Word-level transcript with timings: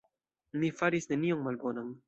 Mi 0.63 0.71
faris 0.79 1.07
nenion 1.13 1.47
malbonan. 1.49 1.97